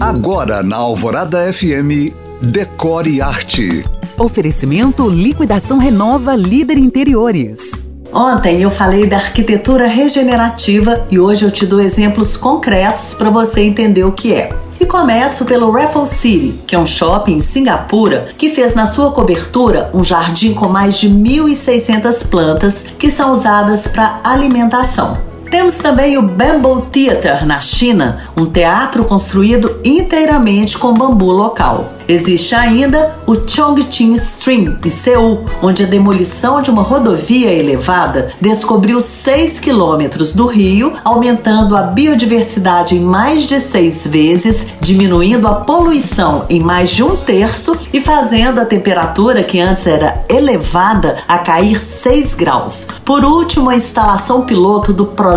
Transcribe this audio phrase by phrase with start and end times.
[0.00, 3.82] Agora na Alvorada FM, Decore Arte.
[4.18, 7.72] Oferecimento Liquidação Renova Líder Interiores.
[8.12, 13.62] Ontem eu falei da arquitetura regenerativa e hoje eu te dou exemplos concretos para você
[13.62, 14.50] entender o que é.
[14.78, 19.10] E começo pelo Raffles City, que é um shopping em Singapura que fez na sua
[19.12, 25.16] cobertura um jardim com mais de 1.600 plantas que são usadas para alimentação.
[25.50, 31.92] Temos também o Bamboo Theater na China, um teatro construído inteiramente com bambu local.
[32.08, 39.00] Existe ainda o Chongqing Stream, em Seul, onde a demolição de uma rodovia elevada descobriu
[39.00, 46.44] 6 quilômetros do rio, aumentando a biodiversidade em mais de seis vezes, diminuindo a poluição
[46.48, 51.80] em mais de um terço e fazendo a temperatura, que antes era elevada, a cair
[51.80, 52.88] 6 graus.
[53.04, 55.35] Por último, a instalação piloto do Projeto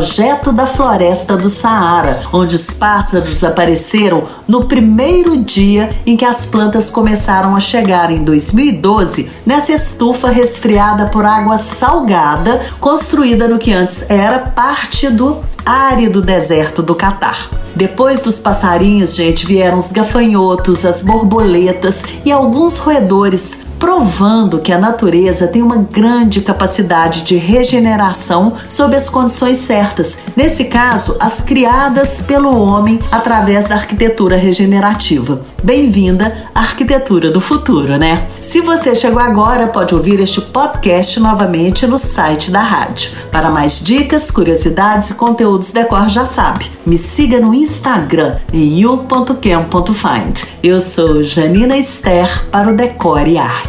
[0.53, 6.89] da Floresta do Saara, onde os pássaros apareceram no primeiro dia em que as plantas
[6.89, 14.09] começaram a chegar em 2012 nessa estufa resfriada por água salgada, construída no que antes
[14.09, 17.49] era parte do árido deserto do Catar.
[17.75, 24.77] Depois dos passarinhos, gente, vieram os gafanhotos, as borboletas e alguns roedores provando que a
[24.77, 30.17] natureza tem uma grande capacidade de regeneração sob as condições certas.
[30.35, 35.41] Nesse caso, as criadas pelo homem através da arquitetura regenerativa.
[35.63, 38.27] Bem-vinda à arquitetura do futuro, né?
[38.39, 43.11] Se você chegou agora, pode ouvir este podcast novamente no site da rádio.
[43.31, 46.69] Para mais dicas, curiosidades e conteúdos Decor já sabe.
[46.85, 50.43] Me siga no Instagram em you.cam.find.
[50.63, 53.68] Eu sou Janina Esther para o Decore e Arte.